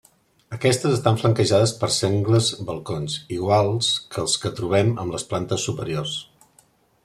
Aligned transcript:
Aquestes 0.55 0.95
estan 0.95 1.19
flanquejades 1.23 1.73
per 1.81 1.89
sengles 1.97 2.49
balcons, 2.71 3.19
iguals 3.37 3.93
que 4.15 4.23
els 4.25 4.41
que 4.47 4.53
trobem 4.61 4.93
en 5.05 5.15
les 5.17 5.31
plantes 5.35 5.71
superiors. 5.71 6.19